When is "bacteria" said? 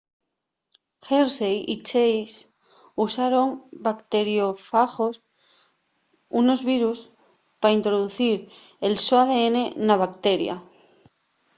10.03-10.55